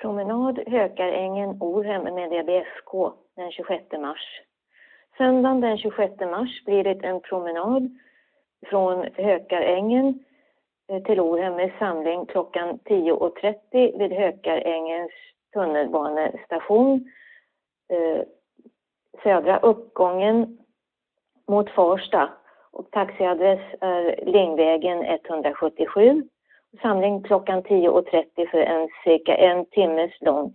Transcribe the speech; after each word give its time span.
promenad 0.00 0.58
Hökarängen 0.66 1.56
Orhem 1.60 2.02
med 2.14 2.30
DBSK 2.30 3.14
den 3.36 3.50
26 3.50 3.84
mars. 3.92 4.42
Söndagen 5.18 5.60
den 5.60 5.78
26 5.78 6.20
mars 6.20 6.64
blir 6.64 6.84
det 6.84 7.06
en 7.06 7.20
promenad 7.20 7.98
från 8.66 9.08
Hökarängen 9.14 10.24
eh, 10.88 11.02
till 11.02 11.20
Orhem 11.20 11.54
med 11.54 11.72
samling 11.78 12.26
klockan 12.26 12.78
10.30 12.84 13.98
vid 13.98 14.12
Hökarängens 14.12 15.12
tunnelbanestation. 15.52 17.10
Eh, 17.92 18.22
södra 19.22 19.58
uppgången 19.58 20.58
mot 21.48 21.70
Farsta 21.70 22.30
och 22.70 22.90
taxiadress 22.90 23.60
är 23.80 24.24
Lingvägen 24.26 25.02
177. 25.02 26.28
Samling 26.82 27.22
klockan 27.22 27.62
10.30 27.62 28.50
för 28.50 28.58
en 28.58 28.88
cirka 29.04 29.36
en 29.36 29.66
timmes 29.66 30.10
lång 30.20 30.54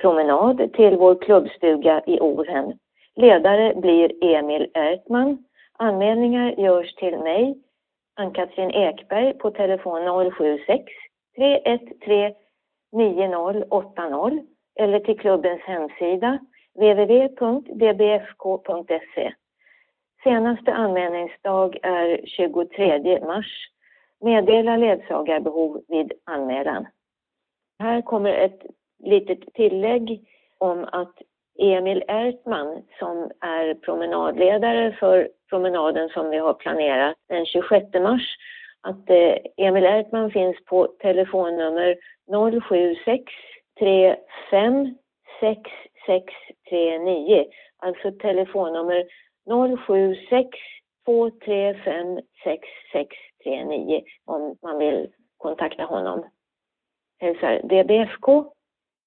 promenad 0.00 0.72
till 0.72 0.96
vår 0.96 1.22
klubbstuga 1.22 2.02
i 2.06 2.20
Orhem. 2.20 2.72
Ledare 3.16 3.74
blir 3.74 4.24
Emil 4.24 4.70
Ertman. 4.74 5.44
Anmälningar 5.78 6.54
görs 6.58 6.94
till 6.94 7.18
mig, 7.18 7.58
Ann-Katrin 8.16 8.70
Ekberg, 8.70 9.38
på 9.38 9.50
telefon 9.50 10.30
076 10.32 10.84
313 11.36 12.42
9080 12.92 14.46
eller 14.74 15.00
till 15.00 15.18
klubbens 15.18 15.60
hemsida 15.62 16.38
www.dbfk.se. 16.74 17.72
Senaste 20.24 20.72
anmälningsdag 20.72 21.78
är 21.82 22.20
23 22.26 23.20
mars. 23.20 23.71
Meddela 24.22 24.76
ledsagarbehov 24.76 25.82
vid 25.88 26.12
anmälan. 26.24 26.86
Här 27.78 28.02
kommer 28.02 28.34
ett 28.34 28.62
litet 29.04 29.54
tillägg 29.54 30.20
om 30.58 30.88
att 30.92 31.14
Emil 31.58 32.04
Ertman 32.08 32.82
som 32.98 33.30
är 33.40 33.74
promenadledare 33.74 34.96
för 35.00 35.28
promenaden 35.50 36.08
som 36.08 36.30
vi 36.30 36.38
har 36.38 36.54
planerat 36.54 37.16
den 37.28 37.46
26 37.46 37.86
mars. 37.94 38.36
Att 38.80 39.10
eh, 39.10 39.36
Emil 39.56 39.84
Ertman 39.84 40.30
finns 40.30 40.56
på 40.64 40.86
telefonnummer 40.86 41.96
076 42.60 43.24
35 43.78 44.94
6639. 45.40 47.46
Alltså 47.78 48.12
telefonnummer 48.12 49.04
076 49.76 50.48
235 51.04 52.20
6639 52.44 54.04
om 54.24 54.56
man 54.62 54.78
vill 54.78 55.12
kontakta 55.36 55.84
honom. 55.84 56.24
Hälsar 57.18 57.60
DBFK 57.62 58.52